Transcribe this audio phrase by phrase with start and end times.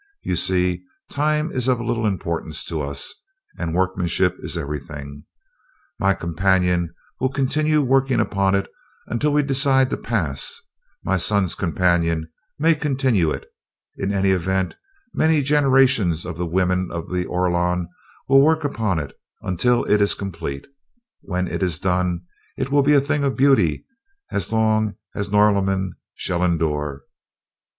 [0.23, 3.13] You see, time is of little importance to us,
[3.59, 5.25] and workmanship is everything.
[5.99, 8.67] My companion will continue working upon it
[9.05, 10.59] until we decide to pass;
[11.03, 12.27] my son's companion
[12.57, 13.45] may continue it.
[13.95, 14.75] In any event,
[15.13, 17.87] many generations of the women of the Orlon
[18.27, 19.13] will work upon it
[19.43, 20.65] until it is complete.
[21.21, 22.21] When it is done,
[22.57, 23.85] it will be a thing of beauty
[24.31, 27.03] as long as Norlamin shall endure."